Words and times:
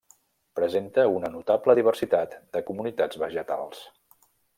Presenta 0.59 1.03
una 1.17 1.29
notable 1.33 1.75
diversitat 1.79 2.33
de 2.57 2.63
comunitats 2.71 3.21
vegetals. 3.25 3.83